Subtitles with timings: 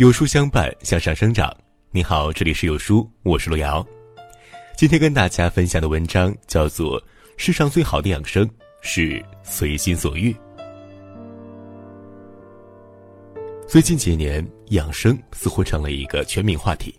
[0.00, 1.54] 有书相伴，向上生长。
[1.90, 3.86] 你好，这里是有书，我是路遥。
[4.74, 6.98] 今天跟大家分享的文章叫做
[7.36, 8.48] 《世上最好的养生
[8.80, 10.32] 是随心所欲》。
[13.68, 16.98] 最近几年，养生似乎成了一个全民话题，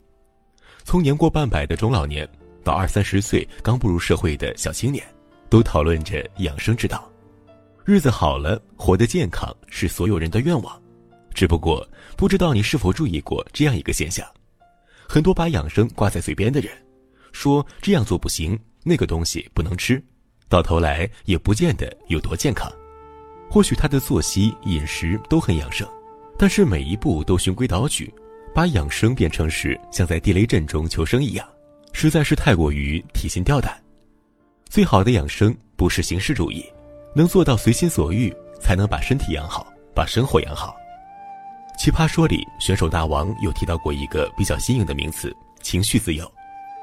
[0.83, 2.29] 从年过半百的中老年
[2.63, 5.03] 到二三十岁刚步入社会的小青年，
[5.49, 7.11] 都讨论着养生之道。
[7.83, 10.79] 日子好了，活得健康是所有人的愿望。
[11.33, 14.25] 只不过，不知道你是否注意过这样一个现象：
[15.07, 16.71] 很多把养生挂在嘴边的人，
[17.31, 20.03] 说这样做不行，那个东西不能吃，
[20.49, 22.71] 到头来也不见得有多健康。
[23.49, 25.87] 或许他的作息、饮食都很养生，
[26.37, 28.13] 但是每一步都循规蹈矩，
[28.53, 31.47] 把养生变成是像在地雷阵中求生一样，
[31.91, 33.77] 实在是太过于提心吊胆。
[34.69, 36.65] 最好的养生不是形式主义，
[37.13, 40.73] 能做到随心所欲，才能把身体养好，把生活养好。
[41.81, 46.31] 奇葩说里，选手大王有提到过一个比较新颖的名词——情绪自由。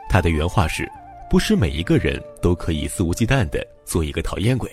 [0.08, 0.90] 他的原话是
[1.30, 4.68] ：“不是每一个人都可以肆无忌惮地做一个讨厌鬼，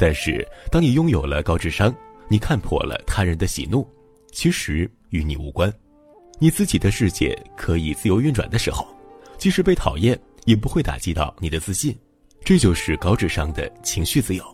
[0.00, 1.94] 但是当你拥有了高智商，
[2.26, 3.88] 你看破了他人的喜怒，
[4.32, 5.72] 其实与你无关。
[6.40, 8.84] 你自己的世界可以自由运转的时候，
[9.38, 11.96] 即使被讨厌，也不会打击到你的自信。
[12.44, 14.44] 这就是高智商的情绪自由。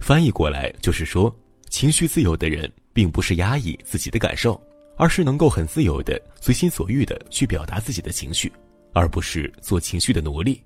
[0.00, 1.30] 翻译过来就是说，
[1.68, 2.66] 情绪自由的人。”
[2.98, 4.60] 并不是压抑自己的感受，
[4.96, 8.52] 而是能够很自由的、随心所欲的去表达自己的情绪，
[8.92, 10.60] 而不是做情绪的奴隶。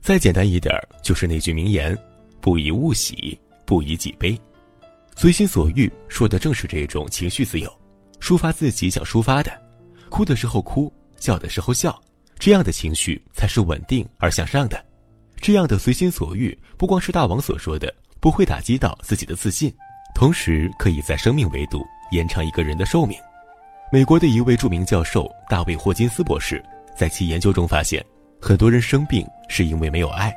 [0.00, 1.96] 再简单一点，就是那句名言
[2.42, 4.36] ：“不以物喜，不以己悲。”
[5.14, 7.72] 随心所欲说的正是这种情绪自由，
[8.18, 9.52] 抒发自己想抒发的，
[10.08, 11.96] 哭的时候哭，笑的时候笑，
[12.40, 14.84] 这样的情绪才是稳定而向上的。
[15.36, 19.72] 这样的随心所欲，不光是大王所说的，不会打击到自己的自信。
[20.18, 23.16] 同时，可以在生命维度延长一个人的寿命。
[23.92, 26.60] 美国的一位著名教授大卫·霍金斯博士
[26.96, 28.04] 在其研究中发现，
[28.42, 30.34] 很多人生病是因为没有爱。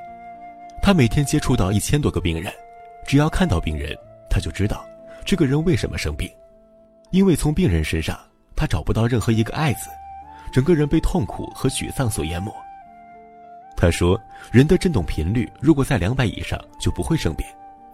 [0.83, 2.53] 他每天接触到一千多个病人，
[3.07, 3.97] 只要看到病人，
[4.29, 4.85] 他就知道
[5.25, 6.29] 这个人为什么生病，
[7.09, 8.15] 因为从病人身上
[8.55, 9.89] 他找不到任何一个“爱”字，
[10.53, 12.53] 整个人被痛苦和沮丧所淹没。
[13.75, 14.21] 他说
[14.53, 17.43] ：“人的振动频率如果在两百以上，就不会生病。”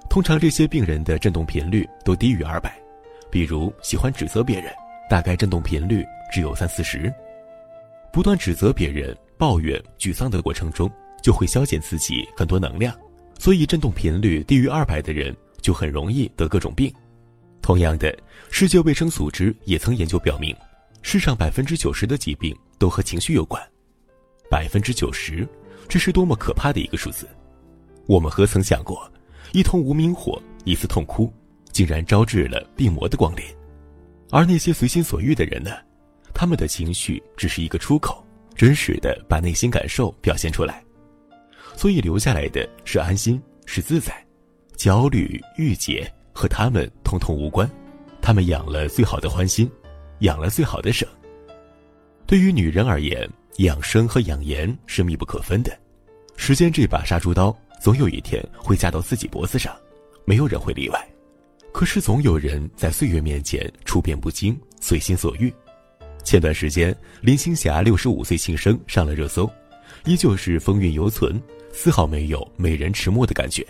[0.09, 2.75] 通常这些病人的振动频率都低于二百，
[3.29, 4.73] 比如喜欢指责别人，
[5.09, 7.13] 大概振动频率只有三四十。
[8.11, 10.89] 不断指责别人、抱怨、沮丧的过程中，
[11.21, 12.95] 就会消减自己很多能量，
[13.37, 16.91] 所以振动频率低于二百的人就很容易得各种病。
[17.61, 18.17] 同样的，
[18.49, 20.55] 世界卫生组织也曾研究表明，
[21.03, 23.61] 世上百分之九十的疾病都和情绪有关。
[24.49, 25.47] 百分之九十，
[25.87, 27.27] 这是多么可怕的一个数字！
[28.07, 29.11] 我们何曾想过？
[29.53, 31.31] 一通无名火，一次痛哭，
[31.71, 33.43] 竟然招致了病魔的光临。
[34.29, 35.71] 而那些随心所欲的人呢？
[36.33, 38.23] 他们的情绪只是一个出口，
[38.55, 40.83] 真实的把内心感受表现出来。
[41.75, 44.13] 所以留下来的是安心，是自在。
[44.75, 47.67] 焦虑、郁结和他们通通无关。
[48.21, 49.71] 他们养了最好的欢心，
[50.19, 51.07] 养了最好的省。
[52.27, 53.27] 对于女人而言，
[53.57, 55.75] 养生和养颜是密不可分的。
[56.35, 57.57] 时间这把杀猪刀。
[57.79, 59.75] 总有一天会架到自己脖子上，
[60.25, 61.07] 没有人会例外。
[61.71, 65.53] 可是总有人在岁月面前处变不惊、随心所欲。
[66.23, 69.49] 前段时间，林青霞六十五岁庆生上了热搜，
[70.05, 73.65] 依旧是风韵犹存，丝毫没有美人迟暮的感觉。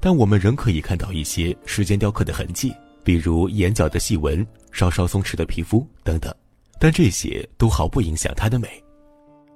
[0.00, 2.74] 但我们仍可以看到一些时间雕刻的痕迹，
[3.04, 6.34] 比如眼角的细纹、稍稍松弛的皮肤等等。
[6.80, 8.68] 但这些都毫不影响她的美。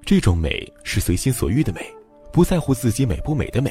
[0.04, 1.80] 这种美是随心所欲的美。
[2.32, 3.70] 不在乎自己美不美的美，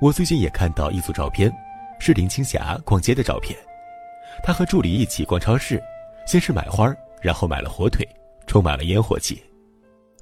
[0.00, 1.52] 我最近也看到一组照片，
[1.98, 3.58] 是林青霞逛街的照片。
[4.40, 5.82] 她和助理一起逛超市，
[6.28, 8.06] 先是买花，然后买了火腿，
[8.46, 9.42] 充满了烟火气。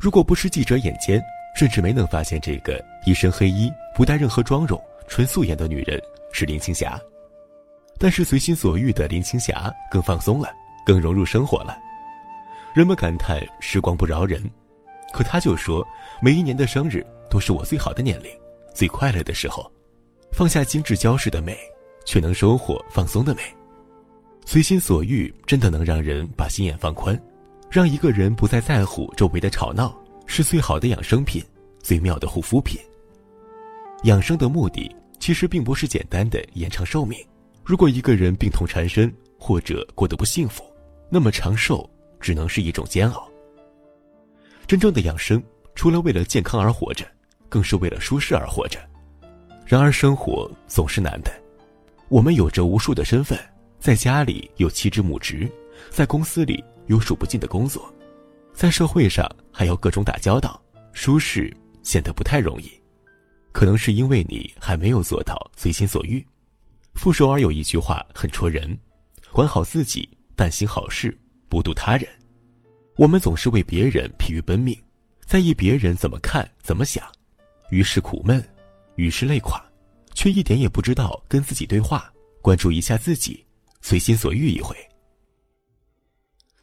[0.01, 1.23] 如果不是记者眼尖，
[1.55, 6.01] 甚至没能发现这个一身黑衣、不带任何妆容、纯素颜的女人
[6.33, 6.99] 是林青霞。
[7.99, 10.49] 但是随心所欲的林青霞更放松了，
[10.87, 11.77] 更融入生活了。
[12.73, 14.43] 人们感叹时光不饶人，
[15.13, 15.87] 可她就说，
[16.23, 17.05] 每一年的生日。
[17.35, 18.31] 都是我最好的年龄，
[18.73, 19.69] 最快乐的时候，
[20.31, 21.59] 放下精致娇饰的美，
[22.05, 23.43] 却能收获放松的美。
[24.47, 27.21] 随心所欲，真的能让人把心眼放宽，
[27.69, 31.43] 让一个人不再在乎周围的吵闹，是最好的养生品，
[31.83, 32.81] 最妙的护肤品。
[34.05, 37.19] 养生的目的其实并不是简单的延长寿命。
[37.65, 40.63] 如果一个人病痛缠身，或者过得不幸福，
[41.11, 41.85] 那么长寿
[42.21, 43.29] 只能是一种煎熬。
[44.69, 45.43] 真正的养生，
[45.75, 47.05] 除了为了健康而活着。
[47.55, 48.81] 更是为了舒适而活着，
[49.65, 51.33] 然而生活总是难的。
[52.09, 53.39] 我们有着无数的身份，
[53.79, 55.49] 在家里有七只母职，
[55.89, 57.95] 在公司里有数不尽的工作，
[58.53, 60.61] 在社会上还要各种打交道，
[60.93, 62.69] 舒适显得不太容易。
[63.53, 66.27] 可能是因为你还没有做到随心所欲。
[66.95, 68.77] 傅首尔有一句话很戳人：
[69.31, 71.17] 管好自己，但行好事，
[71.49, 72.09] 不渡他人。
[72.97, 74.77] 我们总是为别人疲于奔命，
[75.25, 77.05] 在意别人怎么看、怎么想，
[77.71, 78.43] 于是苦闷，
[78.97, 79.63] 于是累垮，
[80.15, 83.45] 却一点也不知道跟自己对话，关注一下自己，
[83.81, 84.77] 随心所欲一回。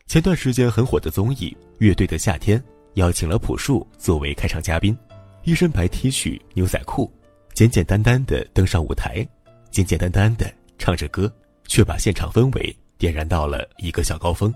[0.07, 2.59] 前段时间很火的综艺《乐队的夏天》，
[2.95, 4.98] 邀请了朴树作为开场嘉宾，
[5.44, 7.12] 一身白 T 恤、牛仔裤，
[7.54, 9.25] 简简单单的登上舞台，
[9.69, 11.33] 简简单单的唱着歌，
[11.65, 14.54] 却把现场氛围点燃到了一个小高峰。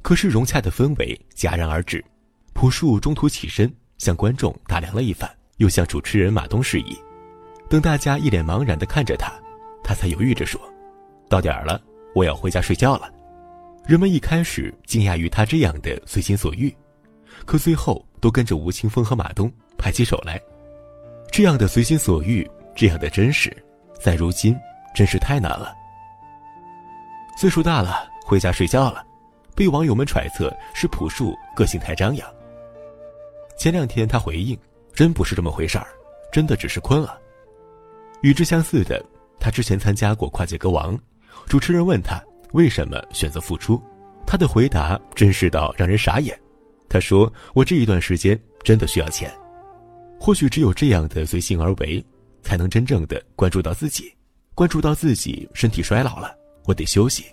[0.00, 2.04] 可是融洽的氛围戛然而止，
[2.54, 5.30] 朴树中途起身向观众打量了一番，
[5.62, 6.98] 又向主持人马东示意。
[7.70, 9.32] 等大家一脸茫然的看着他，
[9.84, 10.60] 他才犹豫着说
[11.30, 11.80] ：“到点儿了，
[12.16, 13.08] 我要回家睡觉了。”
[13.86, 16.74] 人们一开始惊讶于他这样的随心所欲，
[17.46, 20.40] 可最后都跟着吴青峰和马东拍起手来。
[21.30, 23.56] 这样的随心所欲，这样的真实，
[24.00, 24.56] 在如今
[24.94, 25.72] 真是太难了。
[27.38, 29.04] 岁数大了，回家睡觉了。
[29.54, 32.28] 被网友们揣测是朴树个性太张扬。
[33.56, 34.58] 前两天他回应，
[34.92, 35.86] 真不是这么回事儿，
[36.32, 37.18] 真的只是困了。
[38.22, 39.04] 与之相似的，
[39.40, 40.98] 他之前参加过跨界歌王，
[41.46, 42.22] 主持人问他
[42.52, 43.82] 为什么选择复出，
[44.26, 46.38] 他的回答真实到让人傻眼。
[46.88, 49.32] 他说：“我这一段时间真的需要钱。”
[50.20, 52.04] 或许只有这样的随性而为，
[52.42, 54.12] 才能真正的关注到自己，
[54.54, 56.36] 关注到自己身体衰老了，
[56.66, 57.24] 我得休息。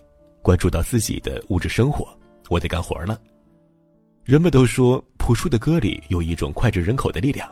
[0.41, 2.07] 关注到自己的物质生活，
[2.47, 3.19] 我得干活了。
[4.23, 7.47] 人们都说朴树的歌里有一种脍炙人口的力量，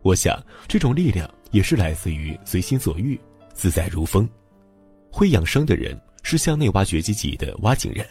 [0.00, 3.20] 我想这种力量也是来自于随心所欲、
[3.52, 4.26] 自在如风。
[5.12, 8.06] 会养生的人是向内挖掘自己的挖井人，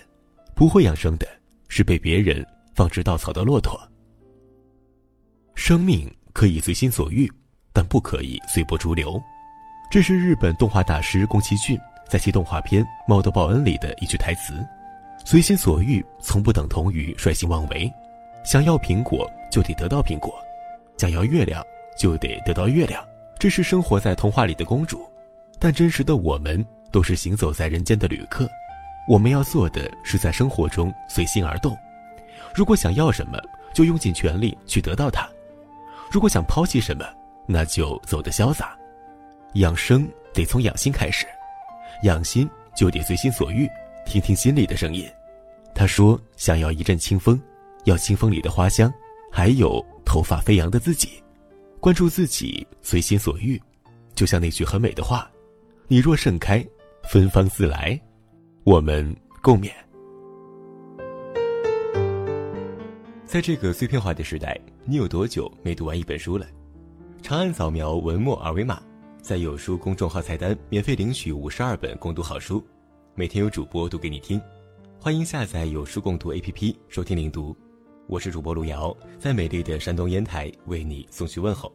[0.54, 1.28] 不会养生的
[1.70, 2.46] 是被别人
[2.76, 3.82] 放置稻草的骆驼。
[5.56, 7.28] 生命可以随心所欲，
[7.74, 9.20] 但不可以随波逐流。
[9.90, 11.76] 这是日本动画大师宫崎骏。
[12.08, 14.54] 在其动画片《猫的报恩》里的一句台词
[15.26, 17.92] ：“随心所欲，从不等同于率性妄为。
[18.44, 20.32] 想要苹果，就得得到苹果；
[20.98, 21.66] 想要月亮，
[21.98, 23.04] 就得得到月亮。”
[23.40, 25.06] 这是生活在童话里的公主，
[25.60, 28.50] 但真实的我们都是行走在人间的旅客。
[29.06, 31.78] 我们要做的是在生活中随心而动。
[32.56, 33.38] 如果想要什么，
[33.74, 35.28] 就用尽全力去得到它；
[36.10, 37.06] 如果想抛弃什么，
[37.46, 38.78] 那就走得潇洒。
[39.56, 41.26] 养生得从养心开始。
[42.04, 43.70] 养心就得随心所欲，
[44.06, 45.06] 听听心里的声音。
[45.76, 47.42] 他说：“想要一阵清风，
[47.86, 48.92] 要清风里的花香，
[49.32, 51.10] 还有头发飞扬的自己。
[51.80, 53.62] 关注自己，随心所欲，
[54.16, 55.30] 就像那句很美的话
[55.88, 56.66] ：‘你若盛开，
[57.10, 58.00] 芬芳自来。’
[58.64, 59.70] 我们共勉。
[63.26, 66.48] 在这个碎片化的时代，你有多久没读完一本书了？
[67.22, 68.82] 长按扫描文末二维码。”
[69.24, 72.62] 在有书公众号菜单免费领取五十二本共读好书，
[73.16, 74.40] 每天有主播读给你听，
[75.00, 77.56] 欢迎下载有书共读 APP 收听领读。
[78.06, 81.72] 我是主播路遥，在美丽的山东烟台为你送去问候，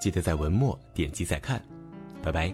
[0.00, 1.62] 记得在文末点击再看，
[2.20, 2.52] 拜拜。